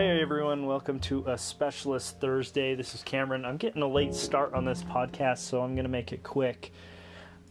[0.00, 2.74] Hey everyone, welcome to a Specialist Thursday.
[2.74, 3.44] This is Cameron.
[3.44, 6.72] I'm getting a late start on this podcast, so I'm going to make it quick.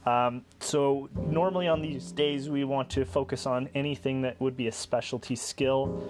[0.04, 4.66] Um, so, normally on these days, we want to focus on anything that would be
[4.66, 6.02] a specialty skill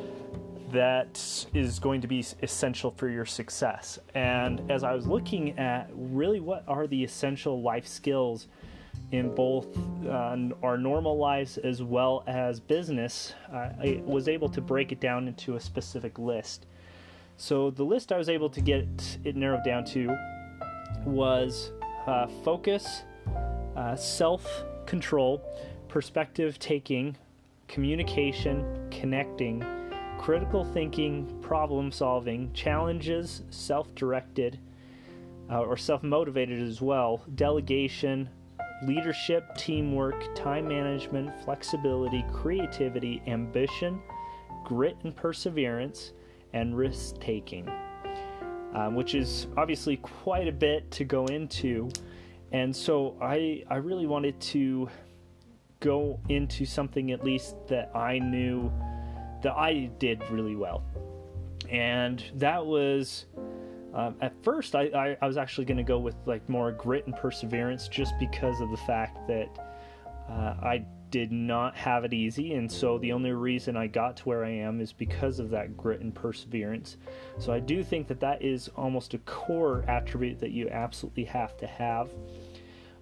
[0.72, 4.00] that is going to be essential for your success.
[4.16, 8.48] And as I was looking at really what are the essential life skills
[9.12, 9.68] in both
[10.08, 15.00] uh, our normal lives as well as business, uh, I was able to break it
[15.00, 16.68] down into a specific list.
[17.38, 20.16] So the list I was able to get it narrowed down to
[21.06, 21.72] was
[22.06, 23.04] uh, focus,
[23.76, 25.42] uh, self control,
[25.88, 27.16] perspective taking,
[27.68, 29.64] communication, connecting,
[30.20, 34.60] critical thinking, problem solving, challenges, self directed.
[35.52, 38.30] Uh, or self motivated as well, delegation,
[38.86, 44.02] leadership, teamwork, time management, flexibility, creativity, ambition,
[44.64, 46.14] grit and perseverance,
[46.54, 47.70] and risk taking,
[48.74, 51.90] um, which is obviously quite a bit to go into.
[52.52, 54.90] And so I, I really wanted to
[55.80, 58.72] go into something at least that I knew
[59.44, 60.84] that I did really well.
[61.70, 63.26] And that was
[63.94, 67.06] um, at first, I, I, I was actually going to go with like more grit
[67.08, 69.50] and perseverance, just because of the fact that
[70.30, 74.24] uh, I did not have it easy, and so the only reason I got to
[74.26, 76.98] where I am is because of that grit and perseverance.
[77.40, 81.58] So I do think that that is almost a core attribute that you absolutely have
[81.58, 82.10] to have.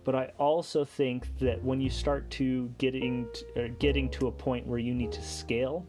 [0.05, 4.31] But I also think that when you start to getting to, uh, getting to a
[4.31, 5.85] point where you need to scale,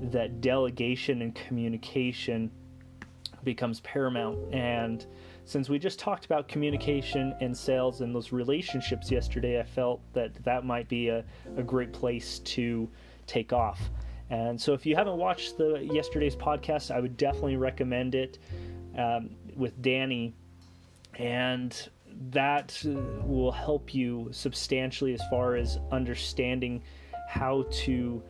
[0.00, 2.52] that delegation and communication
[3.44, 4.38] becomes paramount.
[4.52, 5.04] And
[5.44, 10.42] since we just talked about communication and sales and those relationships yesterday, I felt that
[10.44, 11.24] that might be a,
[11.56, 12.88] a great place to
[13.26, 13.80] take off.
[14.30, 18.38] And so, if you haven't watched the yesterday's podcast, I would definitely recommend it
[18.96, 20.34] um, with Danny,
[21.14, 21.88] and
[22.30, 22.78] that
[23.24, 26.82] will help you substantially as far as understanding
[27.28, 28.22] how to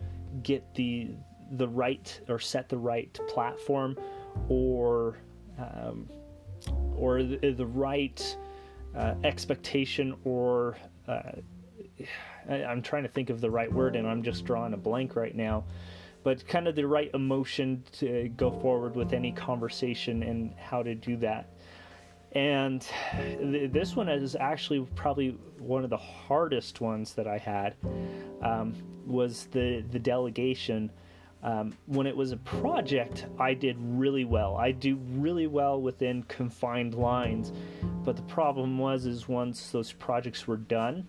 [0.43, 1.11] get the
[1.53, 3.97] the right or set the right platform
[4.49, 5.19] or
[5.59, 6.09] um,
[6.97, 8.37] or the, the right
[8.97, 11.33] uh, expectation or uh,
[12.49, 15.17] I, am trying to think of the right word and I'm just drawing a blank
[15.17, 15.65] right now
[16.25, 20.95] but kind of the right emotion to go forward with any conversation and how to
[20.95, 21.49] do that.
[22.33, 27.77] And th- this one is actually probably one of the hardest ones that I had
[28.43, 28.75] um,
[29.07, 30.91] was the the delegation
[31.43, 34.57] um, when it was a project, I did really well.
[34.57, 37.53] I do really well within confined lines,
[38.05, 41.07] but the problem was is once those projects were done,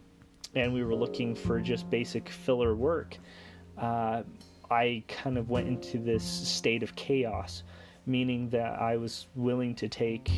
[0.56, 3.18] and we were looking for just basic filler work,
[3.78, 4.24] uh,
[4.70, 7.64] I kind of went into this state of chaos,
[8.06, 10.30] meaning that I was willing to take,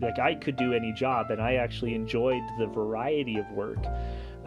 [0.00, 3.84] like I could do any job, and I actually enjoyed the variety of work.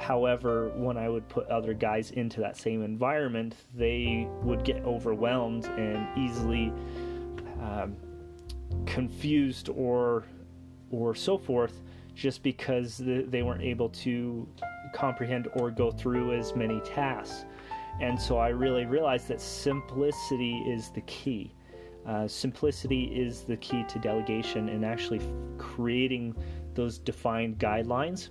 [0.03, 5.65] However, when I would put other guys into that same environment, they would get overwhelmed
[5.77, 6.73] and easily
[7.61, 7.95] um,
[8.85, 10.25] confused or
[10.91, 11.81] or so forth,
[12.13, 14.45] just because they weren't able to
[14.93, 17.45] comprehend or go through as many tasks.
[18.01, 21.55] And so I really realized that simplicity is the key.
[22.05, 25.21] Uh, simplicity is the key to delegation and actually
[25.57, 26.35] creating
[26.73, 28.29] those defined guidelines.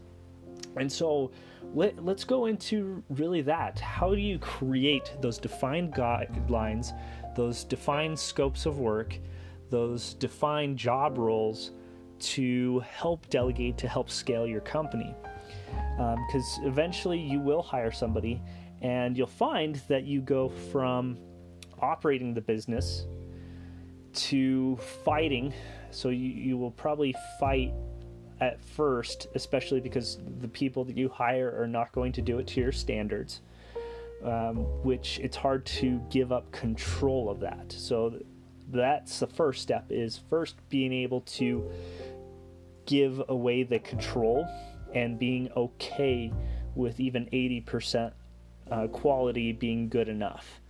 [0.77, 1.33] And so
[1.75, 3.79] let, us go into really that.
[3.81, 6.93] How do you create those defined guidelines,
[7.35, 9.19] those defined scopes of work,
[9.71, 11.71] those defined job roles
[12.21, 15.15] to help delegate, to help scale your company?
[15.97, 18.41] Because um, eventually you will hire somebody
[18.83, 21.17] and you'll find that you go from
[21.81, 23.07] operating the business
[24.13, 25.55] to fighting.
[25.91, 27.73] So you, you will probably fight
[28.43, 32.47] at first, especially because the people that you hire are not going to do it
[32.49, 33.41] to your standards,
[34.25, 37.71] um, which it's hard to give up control of that.
[37.71, 38.19] So
[38.69, 41.71] that's the first step is first being able to
[42.85, 44.45] give away the control
[44.93, 46.33] and being okay
[46.75, 48.13] with even 80%
[48.73, 50.61] uh, quality being good enough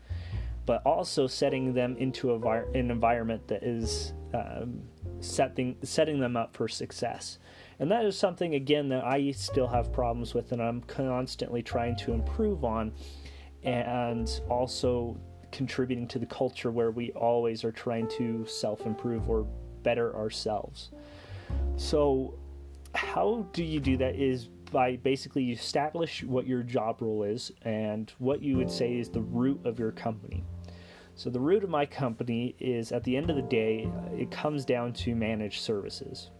[0.67, 2.39] but also setting them into a,
[2.75, 4.81] an environment that is um,
[5.21, 7.39] setting setting them up for success.
[7.79, 11.97] And that is something, again, that I still have problems with and I'm constantly trying
[11.97, 12.93] to improve on,
[13.63, 15.19] and also
[15.51, 19.47] contributing to the culture where we always are trying to self improve or
[19.83, 20.91] better ourselves.
[21.77, 22.35] So,
[22.95, 24.17] how do you do that?
[24.17, 28.97] Is by basically you establish what your job role is and what you would say
[28.97, 30.43] is the root of your company.
[31.15, 34.65] So the root of my company is at the end of the day, it comes
[34.65, 36.31] down to managed services.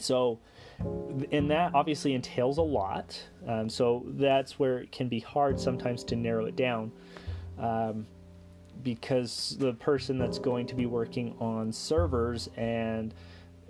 [0.00, 0.38] So,
[1.32, 3.20] and that obviously entails a lot.
[3.46, 6.92] Um, so that's where it can be hard sometimes to narrow it down.
[7.58, 8.06] Um,
[8.82, 13.14] because the person that's going to be working on servers and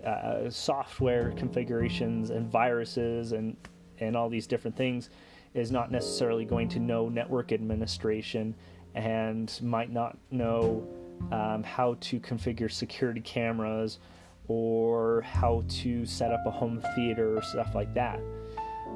[0.05, 3.55] uh, software configurations and viruses and
[3.99, 5.09] and all these different things
[5.53, 8.53] is not necessarily going to know network administration
[8.93, 10.87] and might not know
[11.31, 13.99] um, how to configure security cameras
[14.47, 18.19] or how to set up a home theater stuff like that.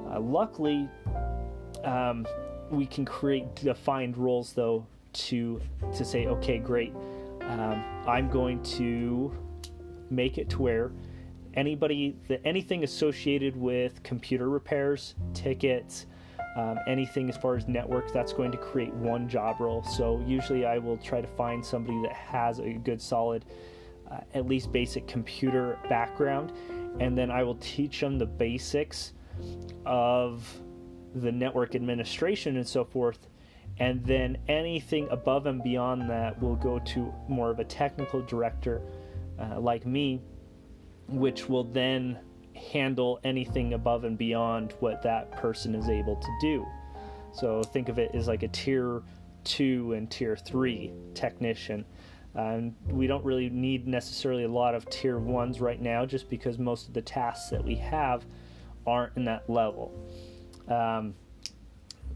[0.10, 0.88] Uh, luckily,
[1.84, 2.26] um,
[2.70, 5.62] we can create defined roles though to
[5.96, 6.94] to say, okay, great,
[7.42, 9.36] um, I'm going to
[10.10, 10.92] make it to where
[11.54, 12.16] anybody
[12.46, 16.06] anything associated with computer repairs, tickets,
[16.56, 19.84] um, anything as far as network, that's going to create one job role.
[19.84, 23.46] So usually I will try to find somebody that has a good solid,
[24.12, 26.52] uh, at least basic computer background,
[27.00, 29.14] and then I will teach them the basics
[29.86, 30.48] of
[31.16, 33.28] the network administration and so forth.
[33.80, 38.82] And then anything above and beyond that will go to more of a technical director
[39.40, 40.22] uh, like me,
[41.08, 42.20] which will then
[42.56, 46.66] handle anything above and beyond what that person is able to do.
[47.34, 49.02] So think of it as like a tier
[49.44, 51.86] two and tier three technician.
[52.34, 56.58] And we don't really need necessarily a lot of tier ones right now just because
[56.58, 58.26] most of the tasks that we have
[58.88, 59.92] aren't in that level.
[60.68, 61.14] Um,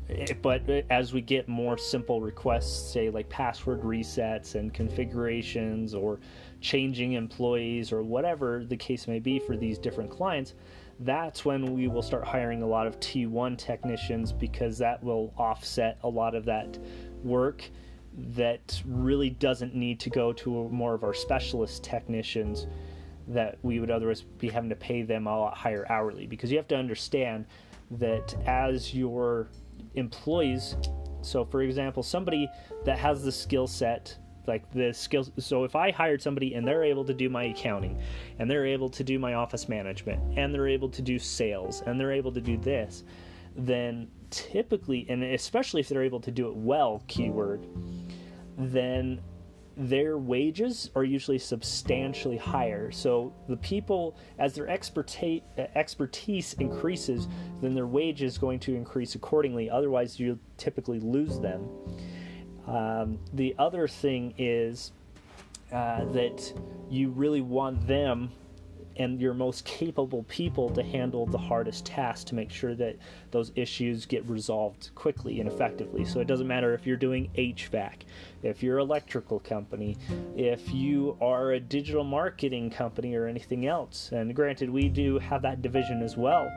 [0.09, 6.19] Eh, but as we get more simple requests, say like password resets and configurations or
[6.61, 10.53] changing employees or whatever the case may be for these different clients,
[10.99, 15.97] that's when we will start hiring a lot of T1 technicians because that will offset
[16.03, 16.77] a lot of that
[17.23, 17.63] work
[18.17, 22.67] that really doesn't need to go to more of our specialist technicians
[23.27, 26.57] that we would otherwise be having to pay them a lot higher hourly because you
[26.57, 27.45] have to understand
[27.91, 29.47] that as your
[29.95, 30.75] employees.
[31.21, 32.49] So, for example, somebody
[32.83, 35.31] that has the skill set, like the skills.
[35.39, 37.99] So, if I hired somebody and they're able to do my accounting,
[38.37, 41.99] and they're able to do my office management, and they're able to do sales, and
[41.99, 43.03] they're able to do this,
[43.55, 47.65] then typically, and especially if they're able to do it well, keyword,
[48.57, 49.21] then
[49.77, 52.91] their wages are usually substantially higher.
[52.91, 57.27] So the people, as their expertise expertise increases,
[57.61, 59.69] then their wage is going to increase accordingly.
[59.69, 61.67] Otherwise, you typically lose them.
[62.67, 64.91] Um, the other thing is
[65.71, 66.53] uh, that
[66.89, 68.31] you really want them
[68.97, 72.95] and your most capable people to handle the hardest tasks to make sure that
[73.31, 76.05] those issues get resolved quickly and effectively.
[76.05, 78.01] So it doesn't matter if you're doing HVAC,
[78.43, 79.97] if you're an electrical company,
[80.35, 84.11] if you are a digital marketing company or anything else.
[84.11, 86.51] And granted, we do have that division as well.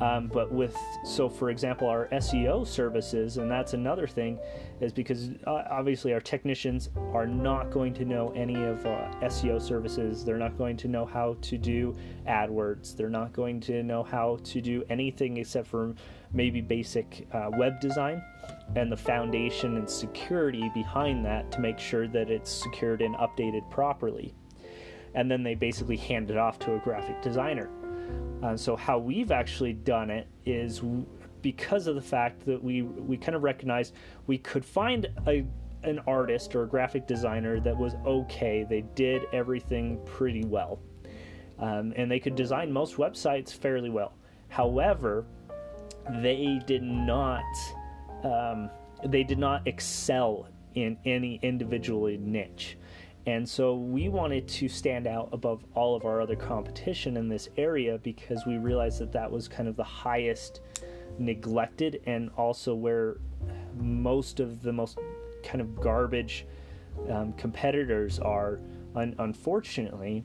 [0.00, 4.38] Um, but with so for example our SEO services and that's another thing
[4.80, 9.60] is because uh, obviously our technicians are not going to know any of uh, SEO
[9.60, 10.22] services.
[10.22, 11.96] They're not going to know how to do
[12.28, 12.94] AdWords.
[12.94, 15.94] They're not going to know how to do anything except for
[16.32, 18.22] maybe basic uh, web design
[18.74, 23.68] and the foundation and security behind that to make sure that it's secured and updated
[23.70, 24.34] properly.
[25.14, 27.70] And then they basically hand it off to a graphic designer
[28.42, 30.82] uh, so how we've actually done it is
[31.42, 33.94] because of the fact that we we kind of recognized
[34.26, 35.44] we could find a
[35.82, 38.66] an artist or a graphic designer that was okay.
[38.68, 40.80] They did everything pretty well,
[41.58, 44.14] um, and they could design most websites fairly well.
[44.48, 45.24] However,
[46.22, 47.44] they did not
[48.24, 48.70] um,
[49.04, 52.76] they did not excel in any individual niche.
[53.26, 57.48] And so we wanted to stand out above all of our other competition in this
[57.56, 60.60] area because we realized that that was kind of the highest
[61.18, 63.16] neglected and also where
[63.76, 64.98] most of the most
[65.42, 66.46] kind of garbage
[67.10, 68.60] um, competitors are,
[68.94, 70.24] un- unfortunately.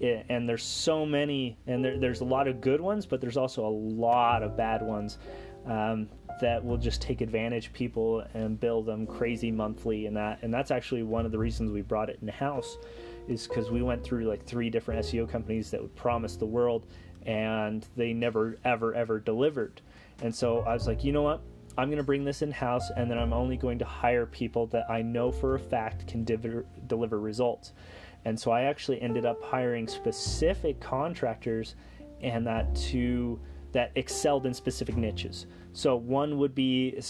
[0.00, 3.64] and there's so many, and there, there's a lot of good ones, but there's also
[3.64, 5.18] a lot of bad ones.
[5.64, 6.08] Um,
[6.42, 10.70] that will just take advantage people and bill them crazy monthly and that and that's
[10.70, 12.76] actually one of the reasons we brought it in house
[13.28, 16.86] is because we went through like three different SEO companies that would promise the world
[17.24, 19.80] and they never ever ever delivered.
[20.22, 21.40] And so I was like you know what?
[21.78, 24.66] I'm going to bring this in house and then I'm only going to hire people
[24.68, 27.72] that I know for a fact can div- deliver results.
[28.24, 31.76] And so I actually ended up hiring specific contractors
[32.20, 33.40] and that to
[33.72, 35.46] that excelled in specific niches.
[35.72, 37.00] So one would be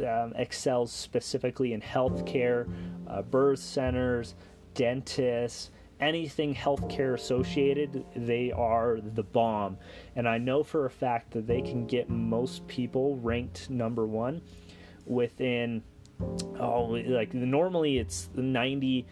[0.00, 2.68] um, excels specifically in healthcare,
[3.08, 4.34] uh, birth centers,
[4.74, 5.70] dentists,
[6.00, 9.78] anything healthcare associated, they are the bomb.
[10.16, 14.42] And I know for a fact that they can get most people ranked number one
[15.06, 15.82] within,
[16.60, 19.06] oh, like normally it's 90,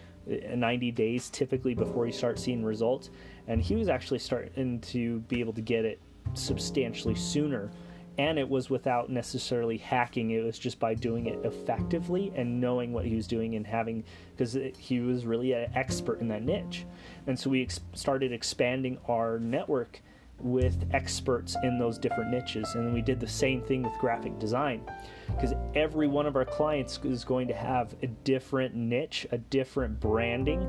[0.55, 3.11] 90 days typically before you start seeing results.
[3.49, 6.01] And he was actually starting to be able to get it
[6.39, 7.71] substantially sooner
[8.19, 10.31] and it was without necessarily hacking.
[10.31, 14.05] It was just by doing it effectively and knowing what he was doing and having
[14.35, 16.87] because he was really an expert in that niche.
[17.27, 20.01] And so we ex- started expanding our network
[20.39, 24.83] with experts in those different niches and we did the same thing with graphic design.
[25.29, 29.99] Because every one of our clients is going to have a different niche a different
[29.99, 30.63] branding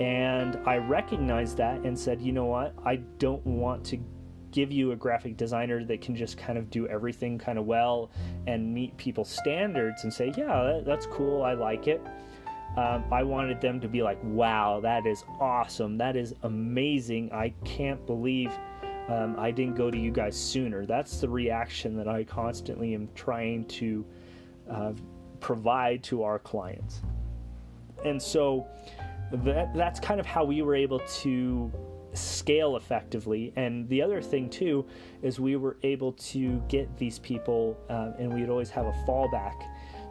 [0.00, 2.74] and i recognized that and said you know what?
[2.84, 3.98] I don't want to
[4.52, 8.10] give you a graphic designer that can just kind of do everything kind of well
[8.46, 12.00] and meet people's standards and say, yeah, that, that's cool, I like it.
[12.76, 17.32] Um, I wanted them to be like, wow, that is awesome, that is amazing.
[17.32, 18.52] I can't believe
[19.08, 20.86] um, I didn't go to you guys sooner.
[20.86, 24.06] That's the reaction that I constantly am trying to
[24.70, 24.92] uh,
[25.40, 27.02] provide to our clients.
[28.04, 28.66] And so
[29.32, 31.70] that, that's kind of how we were able to
[32.14, 33.52] scale effectively.
[33.56, 34.86] And the other thing too
[35.22, 39.62] is we were able to get these people, uh, and we'd always have a fallback.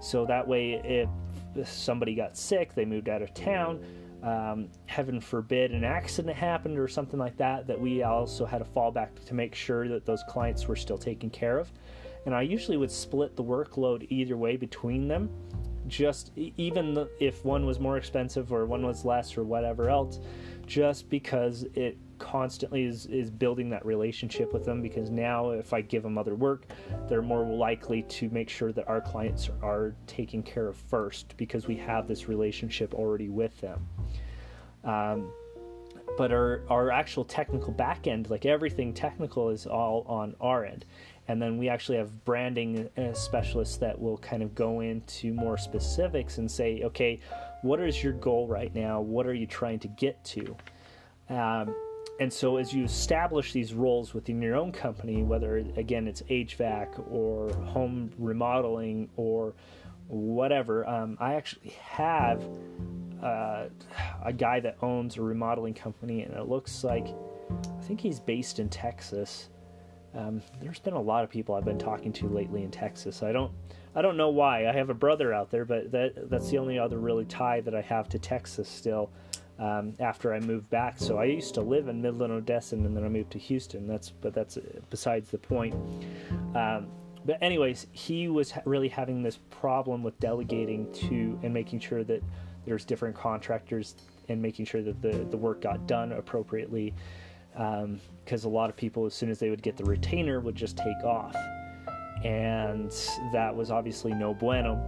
[0.02, 1.10] So that way,
[1.56, 3.84] if somebody got sick, they moved out of town.
[4.24, 8.66] Um, heaven forbid an accident happened or something like that, that we also had a
[8.66, 11.72] fallback to make sure that those clients were still taken care of.
[12.26, 15.30] And I usually would split the workload either way between them
[15.88, 20.20] just even if one was more expensive or one was less or whatever else
[20.72, 25.82] just because it constantly is, is building that relationship with them because now if I
[25.82, 26.66] give them other work,
[27.10, 31.68] they're more likely to make sure that our clients are taken care of first because
[31.68, 33.86] we have this relationship already with them.
[34.86, 35.34] Um,
[36.18, 40.86] but our, our actual technical back end, like everything technical, is all on our end.
[41.28, 46.38] And then we actually have branding specialists that will kind of go into more specifics
[46.38, 47.20] and say, okay,
[47.62, 49.02] what is your goal right now?
[49.02, 50.56] What are you trying to get to?
[51.30, 51.76] Um,
[52.20, 57.12] and so, as you establish these roles within your own company, whether again it's HVAC
[57.12, 59.56] or home remodeling or
[60.08, 62.44] whatever, um, I actually have
[63.24, 63.66] uh,
[64.24, 68.60] a guy that owns a remodeling company, and it looks like I think he's based
[68.60, 69.50] in Texas.
[70.14, 73.24] Um, there's been a lot of people I've been talking to lately in Texas.
[73.24, 73.52] I don't
[73.96, 74.68] I don't know why.
[74.68, 77.76] I have a brother out there, but that that's the only other really tie that
[77.76, 79.10] I have to Texas still.
[79.60, 83.04] Um, after I moved back, so I used to live in Midland, Odessa, and then
[83.04, 83.86] I moved to Houston.
[83.88, 85.76] That's but that's uh, besides the point.
[86.56, 86.88] Um,
[87.26, 92.24] but anyways, he was really having this problem with delegating to and making sure that
[92.66, 93.96] there's different contractors
[94.30, 96.96] and making sure that the the work got done appropriately.
[97.54, 100.56] Because um, a lot of people, as soon as they would get the retainer, would
[100.56, 101.36] just take off
[102.24, 102.94] and
[103.32, 104.84] that was obviously no bueno.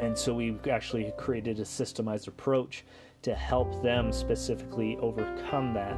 [0.00, 2.84] And so we actually created a systemized approach
[3.22, 5.96] to help them specifically overcome that.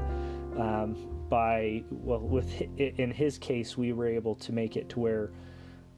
[0.61, 5.31] Um, by well, with in his case, we were able to make it to where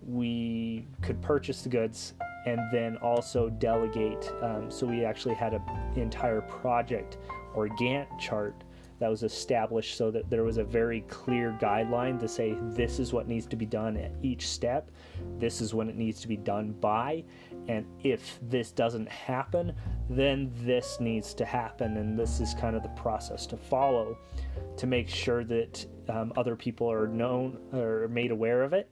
[0.06, 2.14] we could purchase the goods
[2.46, 4.30] and then also delegate.
[4.40, 5.62] Um, so we actually had an
[5.96, 7.18] entire project
[7.54, 8.54] or Gantt chart
[8.98, 13.12] that was established so that there was a very clear guideline to say this is
[13.12, 14.90] what needs to be done at each step,
[15.38, 17.24] this is when it needs to be done by,
[17.68, 19.72] and if this doesn't happen,
[20.08, 24.16] then this needs to happen, and this is kind of the process to follow
[24.76, 28.90] to make sure that um, other people are known or made aware of it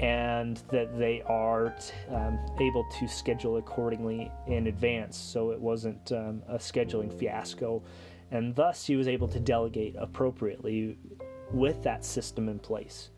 [0.00, 1.76] and that they are
[2.10, 5.16] um, able to schedule accordingly in advance.
[5.16, 7.82] So it wasn't um, a scheduling fiasco
[8.30, 10.98] and thus he was able to delegate appropriately
[11.52, 13.10] with that system in place.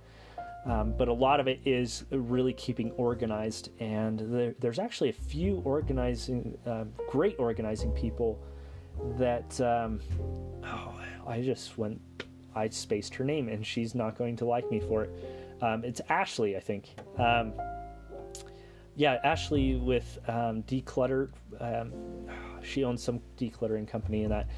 [0.66, 5.14] Um, but a lot of it is really keeping organized, and there, there's actually a
[5.14, 8.38] few organizing, uh, great organizing people
[9.16, 10.00] that um,
[10.64, 11.98] oh, I just went,
[12.54, 15.10] I spaced her name, and she's not going to like me for it.
[15.62, 16.90] Um, it's Ashley, I think.
[17.18, 17.54] Um,
[18.96, 21.30] yeah, Ashley with um, Declutter.
[21.58, 21.92] Um,
[22.62, 24.48] she owns some decluttering company, and that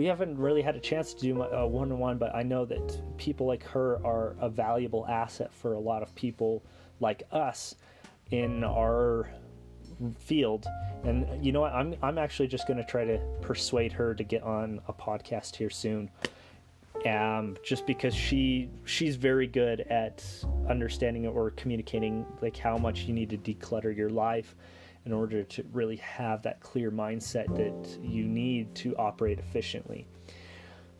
[0.00, 3.18] we haven't really had a chance to do one on one, but I know that
[3.18, 6.62] people like her are a valuable asset for a lot of people
[7.00, 7.74] like us
[8.30, 9.28] in our
[10.18, 10.64] field.
[11.04, 11.74] And you know what?
[11.74, 15.54] I'm I'm actually just going to try to persuade her to get on a podcast
[15.54, 16.08] here soon.
[17.06, 20.24] um, just because she she's very good at
[20.68, 24.54] understanding or communicating like how much you need to declutter your life
[25.06, 30.06] in order to really have that clear mindset that you need to operate efficiently.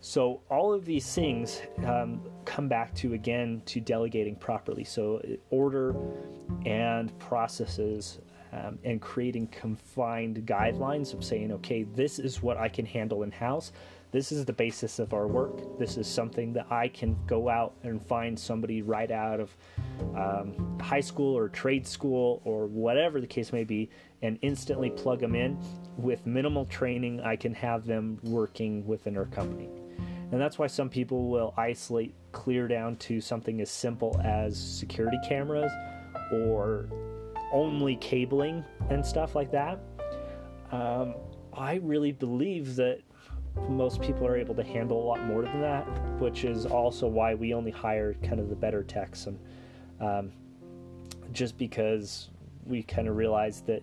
[0.00, 4.85] So all of these things um, come back to again to delegating properly.
[4.85, 5.95] So order
[6.64, 8.19] and processes
[8.52, 13.30] um, and creating confined guidelines of saying, okay, this is what I can handle in
[13.30, 13.73] house.
[14.11, 15.78] This is the basis of our work.
[15.78, 19.54] This is something that I can go out and find somebody right out of
[20.16, 23.90] um, high school or trade school or whatever the case may be
[24.23, 25.59] and instantly plug them in.
[25.97, 29.69] With minimal training, I can have them working within our company.
[30.33, 35.19] And that's why some people will isolate clear down to something as simple as security
[35.28, 35.73] cameras
[36.33, 36.88] or
[37.52, 39.80] only cabling and stuff like that.
[40.71, 41.14] Um,
[41.52, 43.00] I really believe that
[43.69, 45.83] most people are able to handle a lot more than that,
[46.21, 49.38] which is also why we only hire kind of the better techs, and
[50.00, 50.33] um,
[51.33, 52.30] just because
[52.64, 53.83] we kind of realized that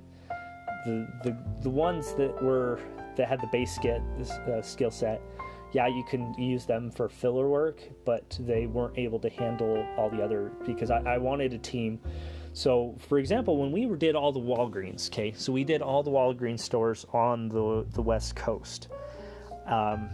[0.86, 2.80] the the the ones that were
[3.16, 5.22] that had the base uh, skill set,
[5.74, 10.10] yeah, you can use them for filler work, but they weren't able to handle all
[10.10, 12.00] the other because I, I wanted a team
[12.58, 16.10] so, for example, when we did all the Walgreens, okay, so we did all the
[16.10, 18.88] Walgreens stores on the the West Coast.
[19.68, 20.10] Um,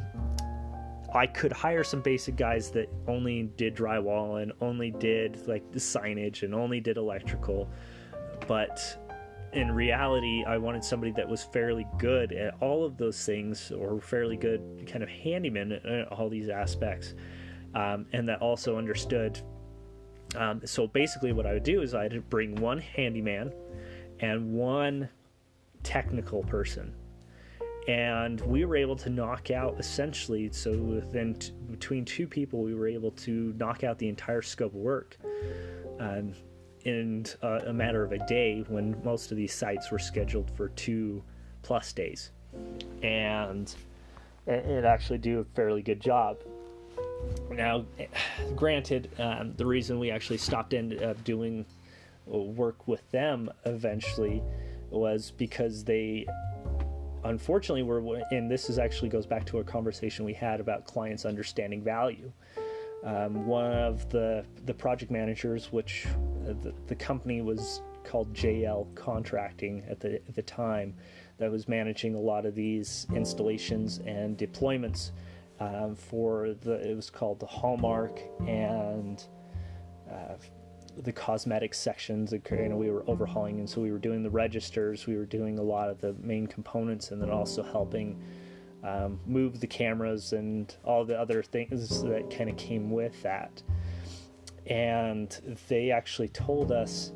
[1.14, 5.80] I could hire some basic guys that only did drywall and only did like the
[5.80, 7.70] signage and only did electrical,
[8.48, 9.00] but
[9.54, 14.02] in reality, I wanted somebody that was fairly good at all of those things or
[14.02, 17.14] fairly good kind of handyman at all these aspects,
[17.76, 19.40] um, and that also understood
[20.36, 23.54] um, so basically, what I would do is I'd bring one handyman
[24.20, 25.10] and one
[25.84, 26.94] technical person,
[27.88, 30.50] and we were able to knock out essentially.
[30.52, 34.74] So within t- between two people, we were able to knock out the entire scope
[34.74, 35.18] of work.
[36.00, 36.34] Um,
[36.86, 40.70] in uh, a matter of a day, when most of these sites were scheduled for
[40.70, 41.24] two
[41.62, 42.32] plus days,
[43.02, 43.74] and
[44.48, 46.38] it actually do a fairly good job.
[47.50, 47.86] Now,
[48.56, 51.66] granted, um, the reason we actually stopped in uh, doing
[52.26, 54.44] work with them eventually
[54.90, 56.26] was because they
[57.26, 61.26] unfortunately were and this is actually goes back to a conversation we had about clients
[61.26, 62.32] understanding value.
[63.04, 66.06] Um, one of the the project managers which
[66.48, 70.94] uh, the, the company was called JL Contracting at the at the time
[71.38, 75.12] that was managing a lot of these installations and deployments
[75.60, 79.26] um, for the it was called the Hallmark and
[80.10, 80.36] uh,
[80.98, 82.32] the cosmetic sections.
[82.34, 85.06] You know, we were overhauling, and so we were doing the registers.
[85.08, 88.22] We were doing a lot of the main components, and then also helping
[88.84, 93.62] um, move the cameras and all the other things that kind of came with that.
[94.68, 97.12] And they actually told us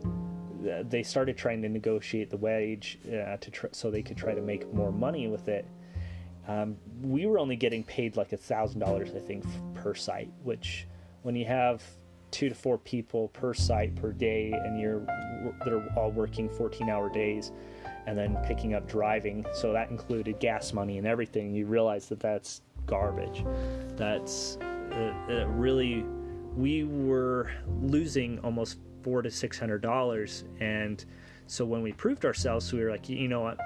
[0.84, 4.42] they started trying to negotiate the wage uh, to tr- so they could try to
[4.42, 5.66] make more money with it
[6.48, 9.44] um, we were only getting paid like a thousand dollars, I think,
[9.76, 10.32] per site.
[10.44, 10.88] Which,
[11.24, 11.84] when you have
[12.32, 15.02] two to four people per site per day, and you're
[15.64, 17.52] they're all working 14-hour days,
[18.06, 21.54] and then picking up driving, so that included gas money and everything.
[21.54, 23.44] You realize that that's garbage.
[23.96, 26.04] That's uh, really
[26.56, 31.04] we were losing almost four to six hundred dollars, and
[31.48, 33.58] so when we proved ourselves, we were like, you know what,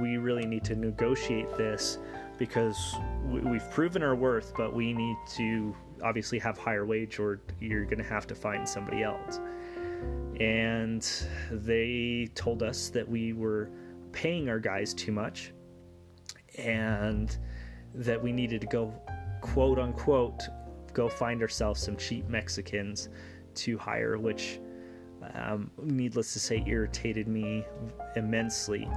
[0.00, 1.98] we really need to negotiate this
[2.38, 5.74] because we've proven our worth, but we need to
[6.04, 9.40] obviously have higher wage or you're going to have to find somebody else.
[10.38, 11.08] And
[11.50, 13.70] they told us that we were
[14.12, 15.52] paying our guys too much
[16.58, 17.36] and
[17.94, 18.92] that we needed to go,
[19.40, 20.42] quote unquote,
[20.92, 23.08] go find ourselves some cheap Mexicans
[23.54, 24.60] to hire, which,
[25.34, 27.64] um, needless to say, irritated me
[28.16, 28.88] immensely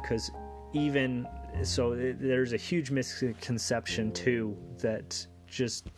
[0.00, 0.36] because um,
[0.72, 1.26] even
[1.62, 5.88] so there's a huge misconception too that just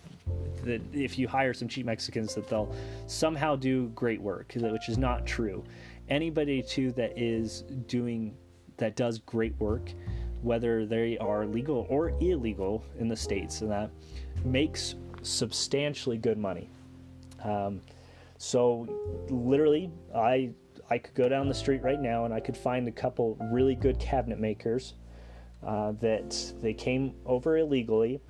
[0.64, 2.74] that if you hire some cheap Mexicans that they'll
[3.06, 5.64] somehow do great work, which is not true.
[6.08, 8.34] Anybody too that is doing
[8.78, 9.92] that does great work,
[10.42, 13.90] whether they are legal or illegal in the states, and that
[14.44, 16.70] makes substantially good money.
[17.44, 17.80] Um,
[18.38, 18.86] so
[19.28, 20.52] literally, I
[20.90, 23.74] I could go down the street right now and I could find a couple really
[23.74, 24.94] good cabinet makers
[25.66, 28.20] uh, that they came over illegally,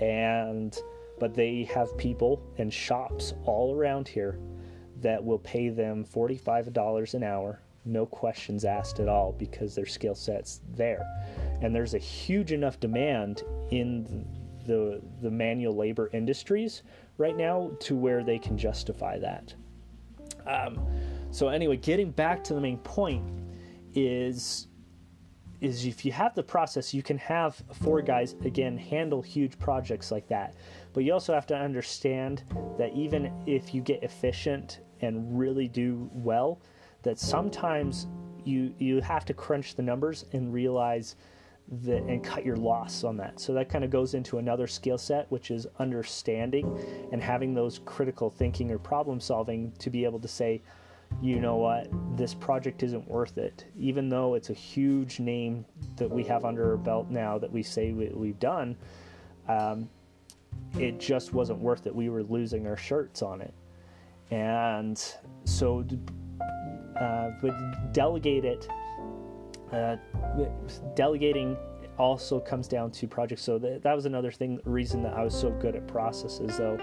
[0.00, 0.76] and
[1.18, 4.38] but they have people and shops all around here
[5.00, 9.86] that will pay them forty-five dollars an hour, no questions asked at all, because their
[9.86, 11.04] skill set's there,
[11.60, 14.26] and there's a huge enough demand in
[14.66, 16.82] the the manual labor industries
[17.18, 19.54] right now to where they can justify that.
[20.46, 20.84] Um,
[21.30, 23.24] so anyway, getting back to the main point
[23.94, 24.68] is
[25.60, 30.10] is if you have the process, you can have four guys again handle huge projects
[30.10, 30.54] like that.
[30.92, 32.42] But you also have to understand
[32.78, 36.60] that even if you get efficient and really do well,
[37.02, 38.06] that sometimes
[38.44, 41.16] you you have to crunch the numbers and realize
[41.82, 43.40] that and cut your loss on that.
[43.40, 46.78] So that kind of goes into another skill set, which is understanding
[47.12, 50.62] and having those critical thinking or problem solving to be able to say,
[51.22, 53.64] you know what, this project isn't worth it.
[53.78, 55.64] Even though it's a huge name
[55.96, 58.76] that we have under our belt now that we say we, have done,
[59.48, 59.88] um,
[60.78, 61.94] it just wasn't worth it.
[61.94, 63.54] We were losing our shirts on it.
[64.30, 65.02] And
[65.44, 65.84] so,
[67.00, 68.68] uh, but delegate it.
[69.72, 69.96] Uh,
[70.94, 71.56] delegating
[71.98, 73.42] also comes down to projects.
[73.42, 76.78] So th- that was another thing, reason that I was so good at processes, though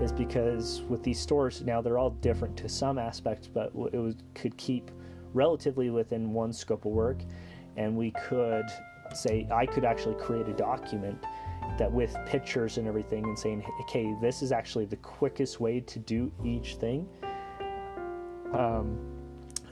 [0.00, 4.16] is because with these stores now they're all different to some aspects, but it was,
[4.34, 4.90] could keep
[5.32, 7.22] relatively within one scope of work,
[7.76, 8.64] and we could
[9.12, 11.22] say I could actually create a document
[11.78, 15.98] that with pictures and everything and saying, okay, this is actually the quickest way to
[15.98, 17.08] do each thing.
[18.52, 19.13] Um,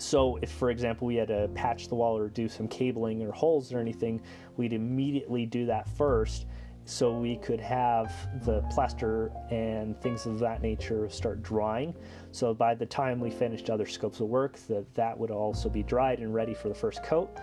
[0.02, 3.30] so if, for example, we had to patch the wall or do some cabling or
[3.30, 4.20] holes or anything,
[4.56, 6.46] we'd immediately do that first
[6.84, 8.12] so we could have
[8.44, 11.94] the plaster and things of that nature start drying.
[12.32, 15.84] So by the time we finished other scopes of work, that that would also be
[15.84, 17.38] dried and ready for the first coat.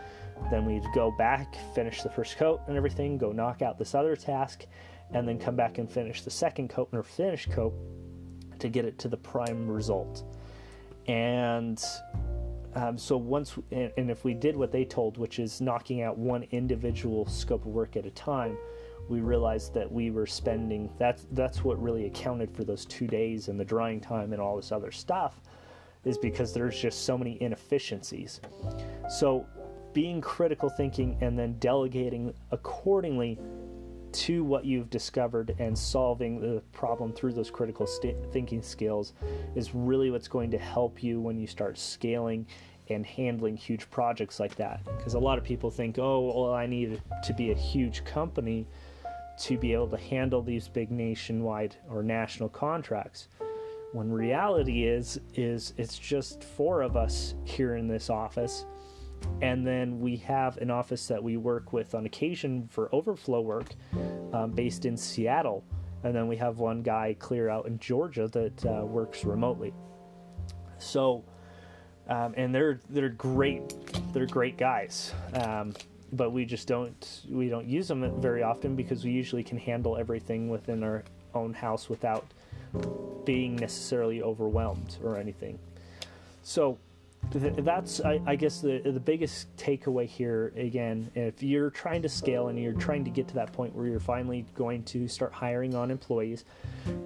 [0.52, 4.18] Then we'd go back, finish the first coat and everything, go knock out this other
[4.18, 4.66] task,
[5.14, 7.74] and then come back and finish the second coat or finish coat
[8.60, 10.24] to get it to the prime result.
[11.08, 11.82] And
[12.76, 16.18] um, so once, and, and if we did what they told, which is knocking out
[16.18, 18.58] one individual scope of work at a time,
[19.08, 23.48] we realized that we were spending that's that's what really accounted for those two days
[23.48, 25.42] and the drying time and all this other stuff
[26.06, 28.40] is because there's just so many inefficiencies.
[29.10, 29.46] So
[29.94, 33.40] being critical thinking and then delegating accordingly
[34.14, 39.14] to what you've discovered and solving the problem through those critical st- thinking skills
[39.56, 42.46] is really what's going to help you when you start scaling
[42.90, 44.84] and handling huge projects like that.
[44.98, 48.68] Because a lot of people think, oh, well, I need to be a huge company
[49.40, 53.30] to be able to handle these big nationwide or national contracts.
[53.94, 58.66] When reality is is it's just four of us here in this office
[59.42, 63.70] and then we have an office that we work with on occasion for overflow work
[64.34, 65.64] um, based in Seattle.
[66.04, 69.74] And then we have one guy clear out in Georgia that uh, works remotely.
[70.78, 71.24] So,
[72.08, 73.76] um, and they're they're great,
[74.14, 75.14] they're great guys.
[75.34, 75.74] Um,
[76.14, 79.98] but we just don't we don't use them very often because we usually can handle
[79.98, 81.04] everything within our
[81.36, 82.26] own house without
[83.26, 85.60] being necessarily overwhelmed or anything.
[86.44, 86.78] So
[87.32, 92.48] that's I, I, guess the the biggest takeaway here again if you're trying to scale
[92.48, 95.76] and you're trying to get to that point where you're finally going to start hiring
[95.76, 96.46] on employees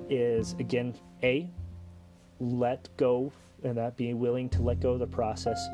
[0.10, 1.50] is again a
[2.40, 5.68] let go and that being willing to let go of the process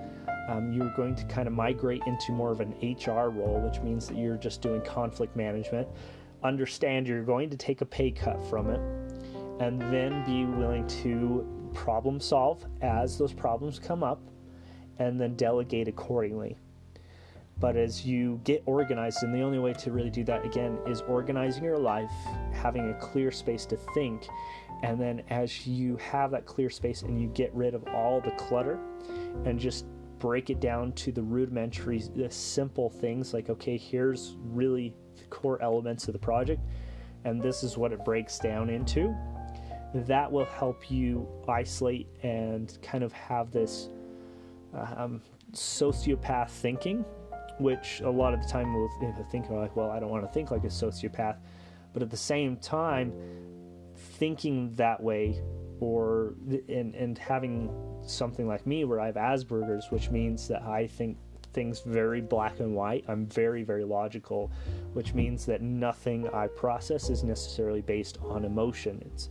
[0.49, 4.07] um, you're going to kind of migrate into more of an HR role, which means
[4.07, 5.87] that you're just doing conflict management.
[6.43, 8.79] Understand you're going to take a pay cut from it,
[9.59, 14.21] and then be willing to problem solve as those problems come up,
[14.97, 16.57] and then delegate accordingly.
[17.59, 21.01] But as you get organized, and the only way to really do that again is
[21.01, 22.11] organizing your life,
[22.53, 24.27] having a clear space to think,
[24.83, 28.31] and then as you have that clear space and you get rid of all the
[28.31, 28.79] clutter
[29.43, 29.85] and just
[30.19, 35.61] break it down to the rudimentary, the simple things like, okay, here's really the core
[35.61, 36.61] elements of the project,
[37.25, 39.13] and this is what it breaks down into.
[39.93, 43.89] That will help you isolate and kind of have this
[44.73, 45.21] um,
[45.53, 47.03] sociopath thinking,
[47.57, 48.89] which a lot of the time we'll
[49.31, 51.37] think like, well, I don't want to think like a sociopath,
[51.93, 53.13] but at the same time,
[53.95, 55.41] thinking that way
[55.79, 56.35] or
[56.67, 57.69] and and having
[58.05, 61.17] something like me where I have Asperger's, which means that I think
[61.53, 63.05] things very black and white.
[63.07, 64.51] I'm very very logical,
[64.93, 69.01] which means that nothing I process is necessarily based on emotion.
[69.05, 69.29] It's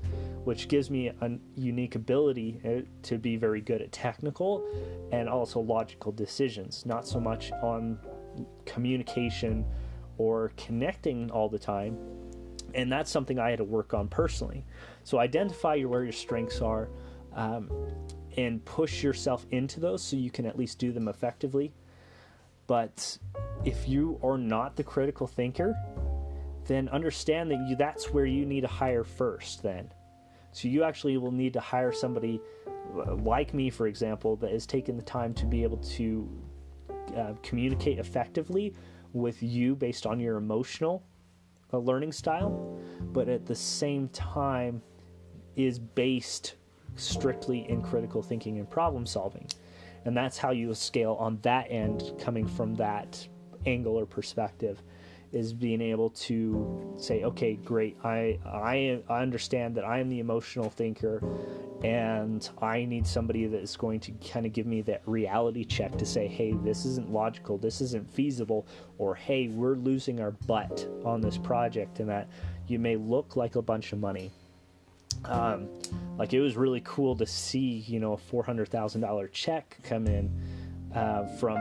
[0.48, 4.66] which gives me a unique ability uh, to be very good at technical
[5.12, 7.98] and also logical decisions, not so much on
[8.64, 9.62] communication
[10.16, 11.98] or connecting all the time.
[12.72, 14.64] And that's something I had to work on personally.
[15.04, 16.88] So identify where your strengths are
[17.34, 17.70] um,
[18.38, 21.74] and push yourself into those so you can at least do them effectively.
[22.66, 23.18] But
[23.66, 25.76] if you are not the critical thinker,
[26.64, 29.90] then understand that you that's where you need to hire first then
[30.52, 32.40] so you actually will need to hire somebody
[32.96, 36.28] uh, like me for example that has taken the time to be able to
[37.16, 38.74] uh, communicate effectively
[39.12, 41.02] with you based on your emotional
[41.72, 42.78] uh, learning style
[43.12, 44.82] but at the same time
[45.56, 46.54] is based
[46.98, 49.46] strictly in critical thinking and problem solving.
[50.04, 53.26] And that's how you scale on that end coming from that
[53.66, 54.82] angle or perspective
[55.32, 60.70] is being able to say, okay, great, I I, understand that I am the emotional
[60.70, 61.22] thinker,
[61.84, 65.96] and I need somebody that is going to kind of give me that reality check
[65.98, 70.88] to say, hey, this isn't logical, this isn't feasible, or hey, we're losing our butt
[71.04, 72.28] on this project, and that
[72.66, 74.30] you may look like a bunch of money.
[75.24, 75.68] Um,
[76.16, 79.76] like it was really cool to see, you know, a four hundred thousand dollar check
[79.82, 80.30] come in
[80.94, 81.58] uh, from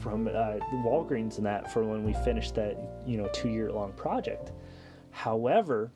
[0.00, 3.92] from uh, Walgreens and that for when we finished that you know two year long
[3.92, 4.52] project.
[5.10, 5.92] However,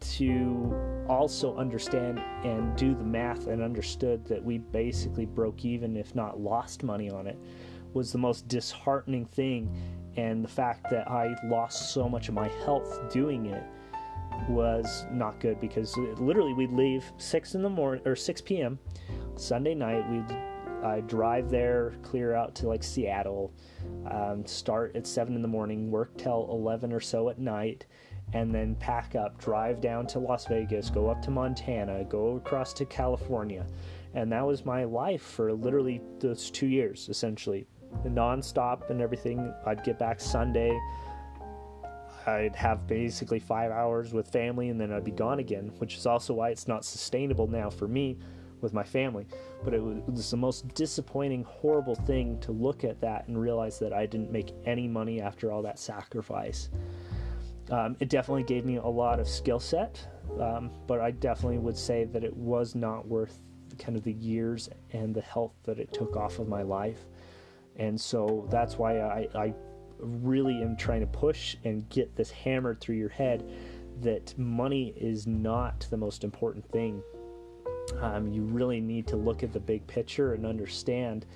[0.00, 6.14] to also understand and do the math and understood that we basically broke even, if
[6.14, 7.38] not lost money on it,
[7.94, 9.74] was the most disheartening thing.
[10.16, 13.62] And the fact that I lost so much of my health doing it
[14.48, 18.78] was not good because literally we'd leave six in the morning or 6 p.m.
[19.36, 20.08] Sunday night.
[20.10, 20.28] We'd
[20.82, 23.52] I drive there, clear out to like Seattle,
[24.10, 27.86] um, start at 7 in the morning, work till 11 or so at night,
[28.32, 32.72] and then pack up, drive down to Las Vegas, go up to Montana, go across
[32.74, 33.66] to California.
[34.14, 37.66] And that was my life for literally those two years, essentially.
[38.04, 39.52] Non-stop and everything.
[39.64, 40.78] I'd get back Sunday.
[42.26, 46.06] I'd have basically five hours with family and then I'd be gone again, which is
[46.06, 48.18] also why it's not sustainable now for me
[48.60, 49.26] with my family.
[49.64, 53.92] But it was, the most disappointing, horrible thing to look at that and realize that
[53.92, 56.70] I didn't make any money after all that sacrifice.
[57.70, 60.06] Um, it definitely gave me a lot of skill set,
[60.40, 63.40] um, but I definitely would say that it was not worth
[63.78, 67.06] kind of the years and the health that it took off of my life.
[67.76, 69.54] And so that's why I, I
[69.98, 73.50] really am trying to push and get this hammered through your head
[74.00, 77.02] that money is not the most important thing
[78.00, 81.26] um, you really need to look at the big picture and understand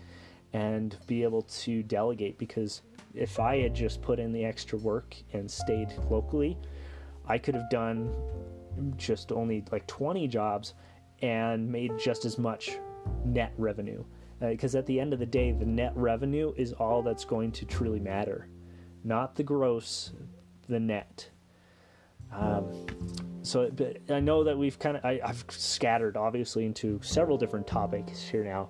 [0.52, 2.82] and be able to delegate because
[3.14, 6.56] if I had just put in the extra work and stayed locally,
[7.26, 8.12] I could have done
[8.96, 10.74] just only like 20 jobs
[11.22, 12.78] and made just as much
[13.24, 14.04] net revenue.
[14.40, 17.52] Because uh, at the end of the day, the net revenue is all that's going
[17.52, 18.48] to truly matter,
[19.04, 20.12] not the gross,
[20.68, 21.28] the net.
[22.32, 22.86] Um,
[23.42, 23.70] so
[24.08, 28.44] I know that we've kind of I, have scattered obviously into several different topics here
[28.44, 28.68] now,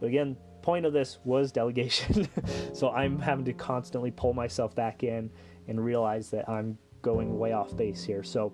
[0.00, 2.28] but again, point of this was delegation.
[2.72, 5.30] so I'm having to constantly pull myself back in
[5.68, 8.22] and realize that I'm going way off base here.
[8.22, 8.52] So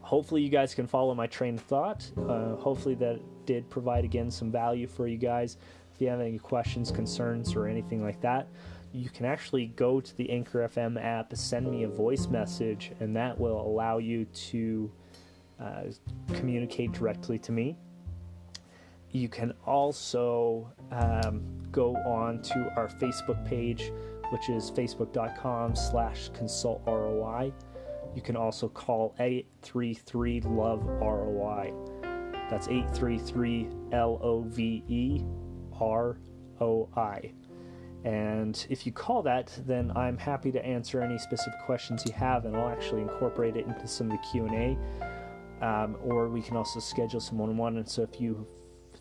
[0.00, 2.10] hopefully you guys can follow my train of thought.
[2.16, 5.56] Uh, hopefully that did provide again some value for you guys.
[5.94, 8.48] If you have any questions, concerns, or anything like that,
[8.94, 13.14] you can actually go to the Anchor FM app, send me a voice message, and
[13.16, 14.90] that will allow you to
[15.60, 15.82] uh,
[16.32, 17.76] communicate directly to me.
[19.10, 23.90] You can also um, go on to our Facebook page,
[24.30, 27.52] which is facebook.com slash consult ROI.
[28.14, 31.72] You can also call 833 Love ROI.
[32.48, 35.24] That's 833 L O V E
[35.80, 36.16] R
[36.60, 37.32] O I.
[38.04, 42.44] And if you call that, then I'm happy to answer any specific questions you have,
[42.44, 45.64] and I'll actually incorporate it into some of the Q and A.
[45.64, 47.78] Um, or we can also schedule some one-on-one.
[47.78, 48.46] And so if you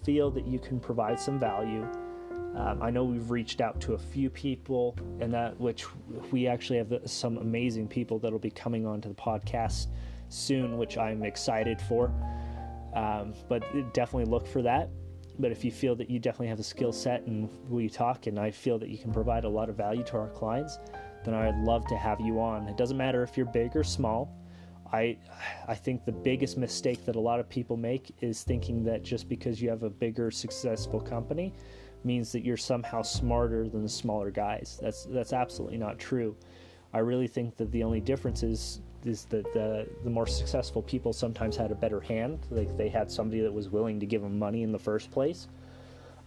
[0.05, 1.85] feel that you can provide some value,
[2.55, 5.85] um, I know we've reached out to a few people, and that which
[6.31, 9.87] we actually have some amazing people that'll be coming onto the podcast
[10.29, 12.13] soon, which I'm excited for.
[12.95, 13.63] Um, but
[13.93, 14.89] definitely look for that.
[15.39, 18.39] But if you feel that you definitely have a skill set and we talk, and
[18.39, 20.77] I feel that you can provide a lot of value to our clients,
[21.25, 22.67] then I'd love to have you on.
[22.67, 24.35] It doesn't matter if you're big or small.
[24.91, 25.17] I,
[25.67, 29.27] I think the biggest mistake that a lot of people make is thinking that just
[29.27, 31.51] because you have a bigger, successful company
[32.03, 34.77] means that you're somehow smarter than the smaller guys.
[34.81, 36.35] That's that's absolutely not true.
[36.93, 41.13] I really think that the only difference is is that the the more successful people
[41.13, 42.39] sometimes had a better hand.
[42.49, 45.47] Like they had somebody that was willing to give them money in the first place.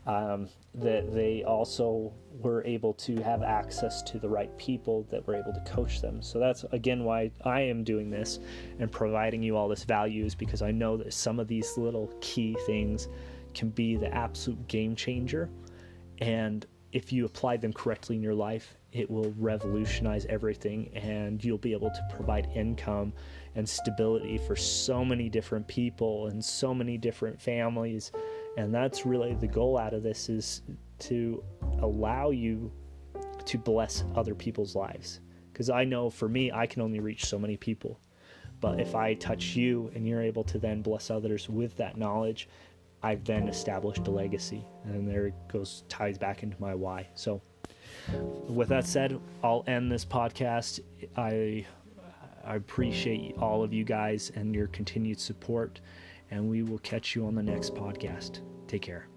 [0.06, 5.34] Um, that they also were able to have access to the right people that were
[5.34, 6.22] able to coach them.
[6.22, 8.38] So that's again why I am doing this
[8.78, 12.12] and providing you all this value is because I know that some of these little
[12.20, 13.08] key things
[13.52, 15.50] can be the absolute game changer.
[16.18, 21.58] And if you apply them correctly in your life, it will revolutionize everything and you'll
[21.58, 23.12] be able to provide income
[23.54, 28.10] and stability for so many different people and so many different families.
[28.56, 30.62] And that's really the goal out of this is
[31.00, 31.44] to
[31.80, 32.72] allow you
[33.44, 35.20] to bless other people's lives.
[35.52, 38.00] Because I know for me, I can only reach so many people.
[38.60, 42.48] But if I touch you and you're able to then bless others with that knowledge,
[43.02, 44.64] I've then established a legacy.
[44.84, 47.08] And there it goes, ties back into my why.
[47.14, 47.42] So,
[48.48, 50.80] with that said, I'll end this podcast.
[51.16, 51.66] I,
[52.44, 55.80] I appreciate all of you guys and your continued support.
[56.30, 58.40] And we will catch you on the next podcast.
[58.66, 59.08] Take care.